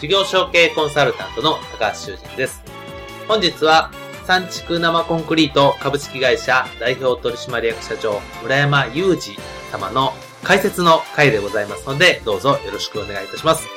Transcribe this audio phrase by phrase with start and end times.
[0.00, 2.62] 事業承継コンサルタントの高橋修人です。
[3.28, 3.92] 本日は、
[4.26, 9.36] 三畜生コンクリート株式会社代表取締役社長、村山裕二
[9.70, 13.68] 様の解説の回でございますので、どうぞよろしくお願いいたします。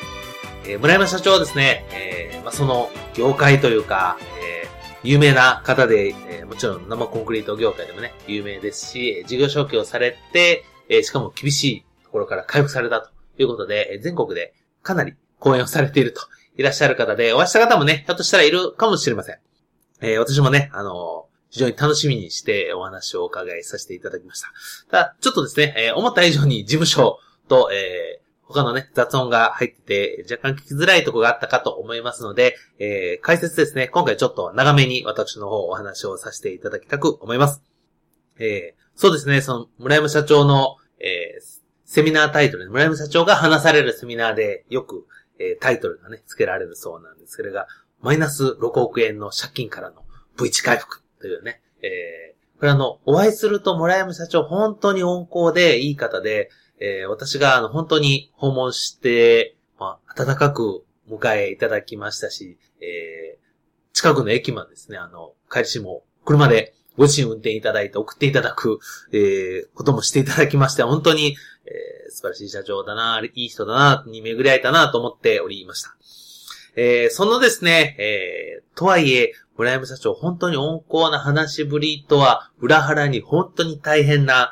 [0.65, 16.21] えー、村山社長はですね、えー、まあ、その業界というか、えー、有名な方で、えもちろん生コンクリート業界でもね、有名ですし、事業承継をされて、えしかも厳しいところから回復されたということで、全国でかなり講演をされていると
[16.55, 19.37] いらっしゃる方で、お会いした方もね、ひょっとしたらいるかもしれません。
[20.01, 24.47] えー、私もね、あのー、非常に楽しみにしてお話をお伺いさせていただきました。
[24.89, 37.61] ただ、ちょっとですね、えー、思った以上に事務所と、え、他のね、雑音が入ってて、若干聞きづらいとこがあったかと思いますので、え、解説ですね、今回ちょっと長めに私の方お話をさせていただきたく思います。
[38.39, 41.39] え、そうですね、その、村山社長の、え、
[41.85, 45.05] セミナータイトル、村山社長が話されるセミナーでよく、
[45.39, 47.37] えー、タイトルがね、付けられるそうなんです。
[47.37, 47.67] それが、
[48.01, 50.03] マイナス6億円の借金からの
[50.37, 56.49] V 値回復というね、えー、これあの、お会いすると村山社長本当に温厚でいい方で、
[56.79, 68.79] えー、私があの、本当に訪問して、まあ、温かく迎えいただきましたし、えー、近くの駅までですね、あの、帰りしも車でご自身運転いただいて送っていただく、
[69.11, 71.35] えー、こともしていただきまして、本当に、
[71.65, 75.95] えー、素晴らしい社長だな、いい人だな、に巡り会えたなと思っておりました。
[76.75, 84.51] えー、そのですね、えー、とはいえ、村山社長、本当に温厚な話ぶりとは、裏腹に本当に大変な、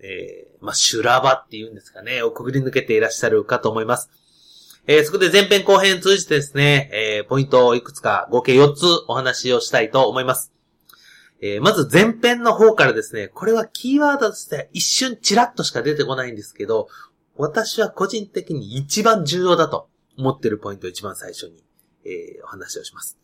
[0.00, 4.10] えー、まあ、修羅場っていうんですかね、をくぐり抜けていらっしゃるかと思います。
[4.88, 10.55] えー、そこで前編後編通じてですね、えー、ポイントをいくつか合計4つお話をしたいと思います。
[11.42, 16.88] えー、まず前編の方からですね、これはキーワードとしては一瞬チラッとしか出てこないんですけど、
[17.36, 21.62] 私は個人的に一番重要だと思ってるポイントを一番最初に、
[22.04, 23.18] えー、お話をします。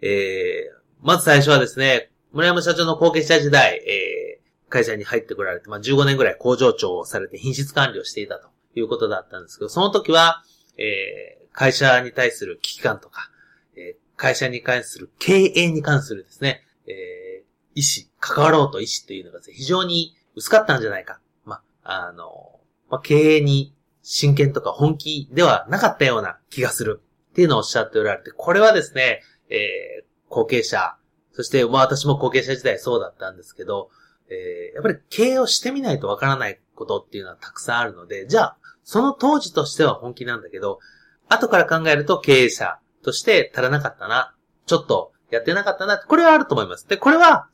[0.00, 10.42] えー、まず最初はですね、村山社長の後継者時代、えー、会社に入ってこられて、まあ、15年ぐらい工場長をされて品質管理をしていたということだったんですけど、その時は、
[10.78, 13.30] えー、会社に対する危機感とか、
[13.76, 17.27] えー、会社に関する経営に関するですね、えー
[17.74, 21.20] 意志、関わろうと意志というのが非常に薄かったんじゃないか。
[21.44, 30.96] まあ、あの、まあ、経営に真剣とか本気ではなかったような気がするっていうのをおっしゃっておられて、これはですね、えー、後継者、
[31.32, 33.90] そして、まあ私も後継者時代そうだったんですけど、
[34.30, 40.80] えー、やっぱり経営をしてみないとわからないことっていうのはたくさんあるので、じゃあ、その当時としては本気なんだけど、
[41.28, 44.34] 後から考えると経営者として足らなかったな。
[44.66, 46.88] ちょっとやってなかったなって、これはあると思います。
[46.88, 47.48] で、これは、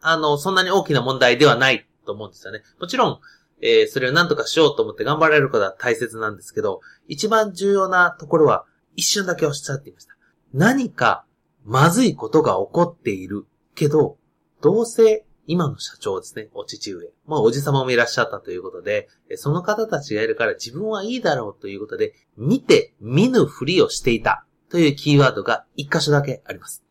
[0.00, 2.62] あの、そんなに大きな問題ではないと思うんですよね。
[2.78, 3.20] もちろん、
[3.60, 10.14] えー、それを何とかしようと思って頑張られることは大切なんですけど、一番重要なところは、一瞬だけおっしゃっていました。
[10.52, 11.24] 何か、
[11.64, 14.18] まずいことが起こっているけど、
[14.60, 17.10] どうせ今の社長ですね、お父上。
[17.26, 26.83] まあ、おじ様もいらっしゃったということで、その方たちがいるから自分はいいだろうということで、見て見ぬふりをしていたというキーワードが一箇所だけあります。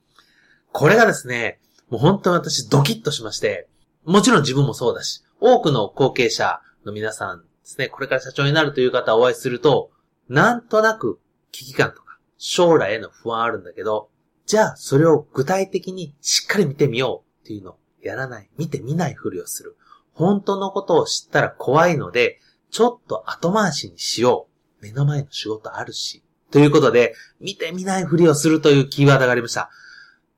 [0.73, 1.59] これがですね、
[1.89, 3.69] もう本当に私ドキッとしまして、
[4.03, 9.91] もちろん自分もそうだし、多くの後継者の皆さんですね、これから社長になるという方をお会いすると、
[10.27, 11.19] なんとなく
[11.51, 14.09] 危機感とか、将来への不安あるんだけど、
[14.47, 19.77] じゃあそれを具体的にしっかり見てみようっていうのをやらない、見てみないふりをする。
[20.13, 22.39] 本当のことを知ったら怖いので、
[22.71, 24.47] ちょっと後回しにしよ
[24.81, 24.83] う。
[24.83, 26.23] 目の前の仕事あるし。
[26.51, 29.69] ということで、見てみないふりをするというキーワードがありました。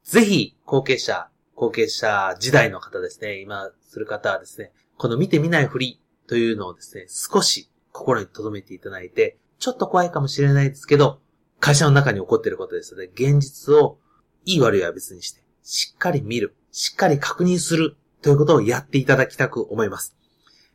[0.05, 11.21] ぜひ、後継者、後継者時代の方ですね、今する方はですね、この見てみないふりというのをですね、少し心に留めていただいて、ちょっと怖いかもしれないですけど、
[11.59, 13.97] 会社の中に起こっていることですので、現実を
[14.45, 20.15] いい悪いは別にして、しっかり見る、しっかり確認するということをやっていただきたく思います。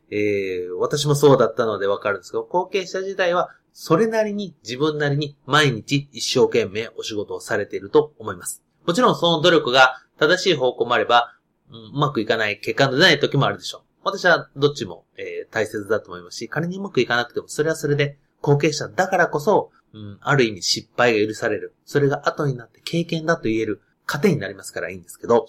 [0.09, 8.61] えー、私もそうだったのでわかるんですけど、後継者時代はそれなりに自分なりに毎日一生懸命お仕事をされていると思います。
[8.85, 11.35] もちろんその努力が正しい方向もあれば、
[11.69, 13.81] う、まくいかない結果の出ない時もあるでしょう。
[14.03, 21.75] 私はどっちも、えー、大切だと思いますし、仮にうまくいかなくてもそれはそれで後継者だからこそ、うん、ある意味失敗が許される。
[21.85, 25.47] それが後になって経験だと言える糧になりますからいいんですけど、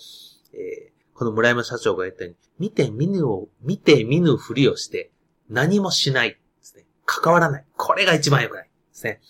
[0.52, 5.10] えー、この村山社長が言ったように、見て見ぬを、見て見ぬふりをして、
[5.48, 6.84] 何もしないですね。
[7.04, 7.64] 関わらない。
[7.76, 9.20] これが一番良くないですね。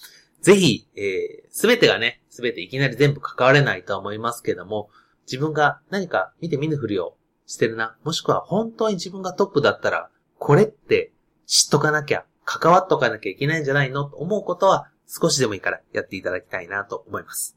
[0.43, 4.91] ぜひ、えす、べてがね、すべていきなり全部関われないとは思いますけども、
[5.25, 7.17] 自分が何か見て見ぬふりを
[7.47, 11.13] してるな、もしくは本当に自分がトップだったら、これって
[11.47, 17.57] 知っとかなきゃ、関わっとかなきゃいけないんじゃないのと思うことは少しでもいいからやっていただきたいなと思います。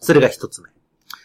[0.00, 0.70] それが一つ目。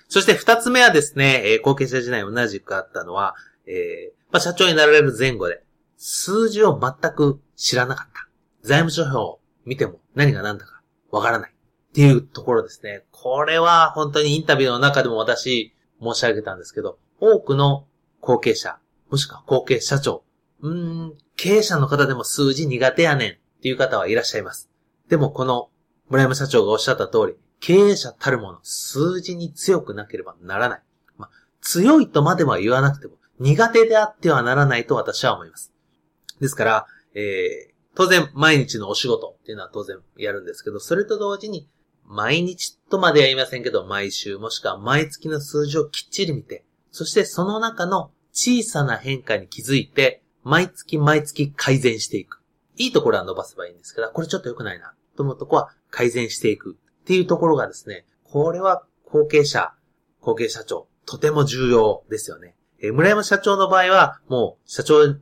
[0.08, 5.64] そして二つ目はですね、えー、後継者時代同じくあったのは、えー、まあ、社長になられる前後で、
[5.98, 8.28] 数字を全く知らなかった。
[8.62, 10.81] 財務諸表を見ても何が何だか
[11.12, 11.52] わからない。
[11.52, 13.04] っていうところですね。
[13.12, 17.86] これは本当にインタビューの中でも私申し上げたんですけど、多くの
[18.22, 18.80] 後継者、
[19.10, 20.24] もしくは後継社長、
[20.62, 24.70] うーん、経営者の方でも数字苦手やねんっていう方はいらっしゃいます。
[25.10, 25.70] でもこの
[26.10, 30.82] 村山社長がおっしゃった通り、経営者たるもの、数字に強くなければならない。
[31.18, 31.30] まあ、
[31.62, 35.72] 強いとまでは言わなくても、苦手であってはならないと私は思います。
[36.40, 41.68] ですから、え、当然毎日のお仕事っていうのは当然やるんですけど、それと同時に、
[42.06, 52.42] 毎日とまでは言いませんけど、毎週もしくは毎月の数字をきっちり見て、そしてその中の小さな変化に気づいて、毎月毎月改善していく。
[52.78, 59.74] いいところは伸ばせばいいんですけど、これちょっと良くないな、と思うとこは改善していくっていうところがですね、これは後継者、
[60.22, 62.56] 後継社長、とても重要ですよね。
[62.82, 65.16] え、村山社長の場合は、もう社長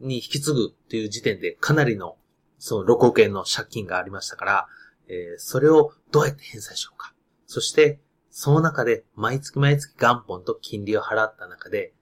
[0.00, 2.16] に引き継ぐっていう時点でかなりの、
[2.58, 4.68] その6億円の借金がありましたから、
[5.08, 7.14] えー、それをどうやって返済しようか。
[7.46, 8.00] そして、
[8.30, 11.92] その中で毎月毎月元本と金利を払った中で、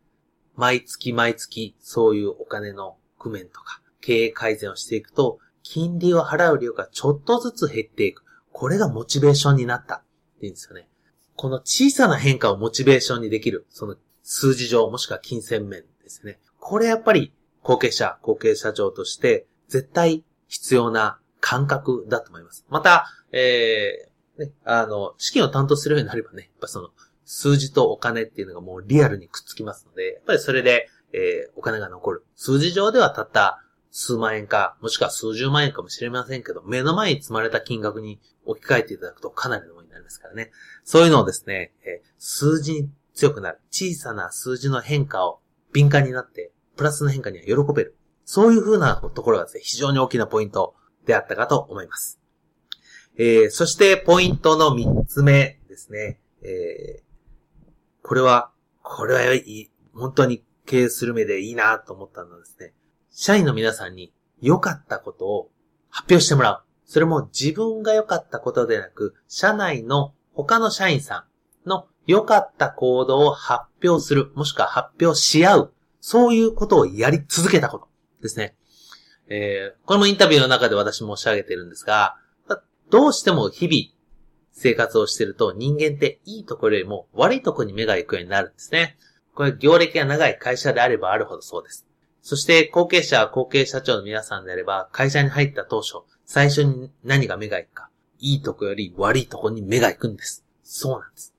[0.55, 8.25] 毎月毎月そういうお金の工面とか経営改善をしていくと、金利を払う量がちょっとずつ減っていく。
[8.53, 10.05] これがモチベーションになったって
[10.43, 10.89] 言うんですよね。
[11.37, 16.41] この小さな変化をモチベーションにできる、その数字上もしくは金銭面ですね。
[16.59, 17.33] これやっぱり
[17.63, 22.65] 後継者、後継社長として絶対必要な感覚だと思います。
[22.69, 26.91] また、えー、ね、あの、資金を担当するようになればね、やっぱその、
[27.25, 32.25] 数字とお金っていうのがもうリアルにくっつきますので、やっぱりそれで、えー、お金が残る。
[32.37, 40.51] 数字上ではたった数万円か、もしくは数十万円かもしれませんけど、目の前に積まれた金額に置き換えていただくとかなりのものになりますからね。
[40.85, 43.59] そういうのをですね、えー、数字に強くなる。
[43.71, 45.41] 小さな数字の変化を
[45.73, 47.99] 敏感になって、プラスの変化には喜べる。
[48.25, 52.21] そういう風なところがですね、非常に大きなポイントであったかと思います。
[53.17, 56.21] えー、そしてポイントの三つ目ですね。
[56.43, 57.69] えー、
[58.03, 58.53] これは、
[58.83, 62.75] これはいい、本当に経営する目でいいなと思ったのはですね、
[63.11, 65.51] 社員の皆さんに良かったことを
[65.91, 66.63] 発表してもらう。
[66.85, 71.27] それも自分が良かったことでなく、社内の他の社員さ
[71.67, 75.73] んの良かった行動を発表する、もしくは発表し合う。
[76.11, 77.89] そういうことをやり続けたこと
[78.23, 78.55] ですね。
[79.29, 82.17] えー、これもインタビューの中で私申し上げてるんですが、
[82.89, 83.95] どうしても日々
[84.53, 88.97] 生活をしてると人間っていいところよりも悪いところに目が行くようになるんですね。
[89.35, 91.87] これ業歴が長い会社であればあるほどそうです。
[92.23, 97.91] そして後継者、後継社長の皆さんであれば会社に入った当初、最初に何が目が行くか。
[98.19, 100.43] いいとこより悪いところに目が行くんです。
[100.63, 101.35] そうなんです。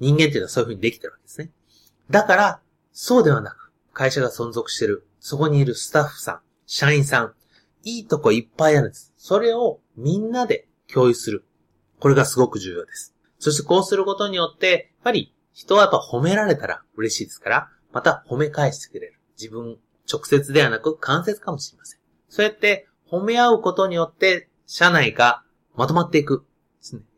[0.00, 1.52] 人間っていうのはそういう風にできてるわけですね。
[2.10, 2.60] だから、
[2.92, 3.67] そうではなく、
[3.98, 7.34] 会社が存続してる、そこにいるスタッフさん、社員さん、
[7.82, 9.12] いいとこいっぱいあるんです。
[9.16, 11.44] それをみんなで共有する。
[11.98, 13.16] これがすごく重要です。
[13.40, 19.18] そしてこうすることによって、やっぱり人はやっぱ褒められたら嬉しいですから、また褒め返してくれる。
[19.36, 19.78] 自分
[20.08, 22.00] 直接ではなく間接かもしれません。
[22.28, 25.42] そうやって褒め合うことによって、社内が
[25.74, 26.44] まとまっていく。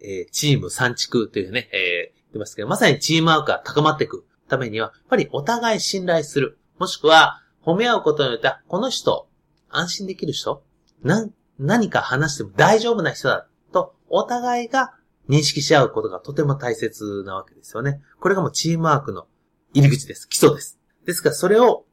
[0.01, 6.57] え、チーム三畜というね、えー、言ってますけど、まさにチームワークが高まっていくためには、やっぱりお互い信頼する。
[6.81, 9.29] もしくは、褒め合うことによって、この人、
[9.69, 10.65] 安心できる人？
[11.03, 14.95] な、何か話しても大丈夫な人だと、お互いが
[15.29, 18.01] 認識し合うことがとても大切なわけですよね。
[18.19, 19.27] これがもうチームワークの
[19.75, 20.27] 入り口です。
[20.27, 20.81] 基礎です。
[21.05, 21.85] ですから、それを、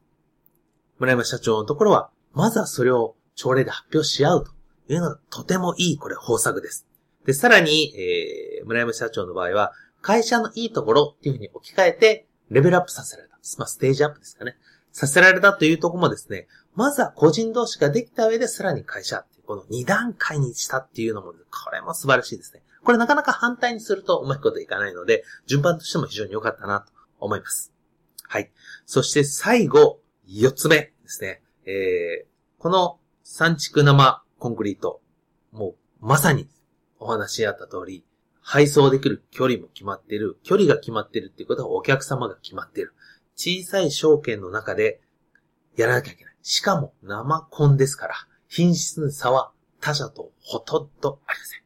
[0.99, 4.51] 村山社長のところは、まずはそれを朝礼で発表し合うと
[4.93, 6.87] いうのがとてもいい、これ、方策です。
[7.25, 13.35] で、さらに、えー、村山社長の場合は、会社のいいところっていうふうに置き換えて、レベルアップさせられた。
[13.57, 14.57] まあ、ステージアップですかね。
[14.97, 21.37] させられたというとこもですね、まずは個人同士ができた上でさらに会社っていう、この2段階にしたっていうのも、こ
[21.71, 22.63] れも素晴らしいですね。
[22.83, 27.71] これなかなか反対にするとうまいこといかないので、順番としても非常に良かったなと思います。
[28.23, 28.51] はい。
[28.87, 31.43] そして最後、4つ目ですね。
[31.67, 32.27] えー、
[32.57, 35.01] この三畜生コンクリート、
[35.51, 36.49] もうまさに
[36.97, 38.03] お話しあった通り、
[38.41, 40.39] 配送できる距離も決まってる。
[40.41, 42.95] 距離が決まってるっていうことはお客様が決まってる。
[43.37, 44.99] 小さい証券の中で
[45.77, 46.35] やらなきゃいけない。
[46.41, 48.15] しかも生コンですから、
[48.49, 51.61] 品質の差は他社とほとんどありません。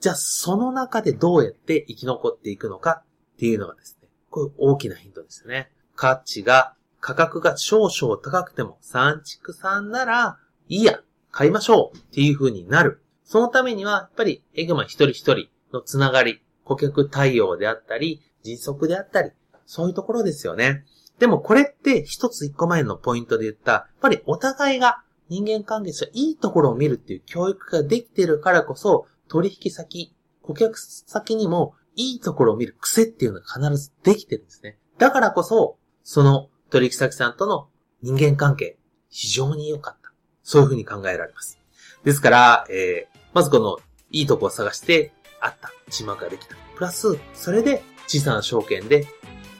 [0.00, 3.02] じゃあその中でどうやって生き残っていくのか
[3.36, 5.70] っていうのがですね、これ大きなヒントですよね。
[5.96, 10.38] 価値が、価格が少々高くても産畜さんなら
[10.68, 11.00] いいや、
[11.30, 13.02] 買いましょうっていう風になる。
[13.24, 19.30] そのためには、やっぱりエグマ一人一人のつながり、顧客対応であったり、迅速であったり、
[19.66, 20.84] そういうところですよね。
[21.18, 34.78] でもこれって一つ一個前のポイントで言った、やっぱりお互いが人間関係といいところを見るっていう教育ができてるからこそ、取引先、顧客先にもいいところを見る癖っていうのが必ずできてるんですね。
[34.98, 37.68] だからこそ、その取引先さんとの
[38.02, 38.76] 人間関係、
[39.08, 40.12] 非常に良かった。
[40.42, 41.58] そういうふうに考えられます。
[42.04, 43.78] ですから、えー、まずこの
[44.10, 46.54] いいとこを探してあったチームワークができた。
[46.76, 49.06] プラス、それで小さな証券で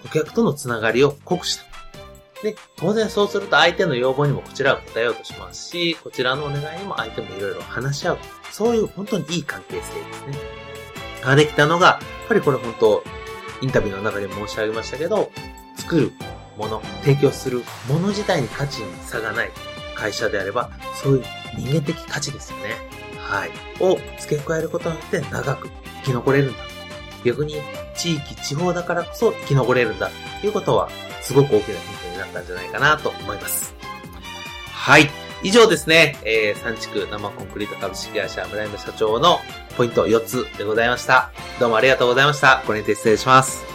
[0.05, 1.65] 顧客とのつながりを濃くした。
[2.43, 8.19] で、当然そうすると相手の要望にもこちらが答えようとしますし、こちらのお願いにも相手もいろいろ話し合う。
[8.53, 9.95] そういう本当にいい関係性です
[10.27, 10.39] ね。
[11.23, 13.03] ができたのが、やっぱりこれ本当、
[13.63, 15.31] インタビューの中で申し上げましたけど、
[15.77, 16.13] 作る
[16.59, 19.51] もの、提供するもの自体に価値に差がない
[19.95, 20.71] 会社であれば、
[21.03, 21.25] そういう
[21.57, 22.77] 人間的価値ですよね。
[23.19, 23.51] はい。
[23.81, 25.71] を付け加えることによって長く
[26.03, 26.74] 生き残れるんだ。
[27.25, 27.57] 逆に
[27.97, 30.89] 地域、地方だからこそ生き残れるんだということは、
[31.23, 33.75] すごく大きなヒントになったんじゃないかなと思います。
[34.71, 35.11] はい。
[35.43, 39.41] 以上ですね、えー、三地区生コンクリート株式会社村山社長の
[39.77, 41.33] ポイント4つでございました。
[41.61, 42.63] どうもありがとうございました。
[42.67, 43.74] これにて失礼します。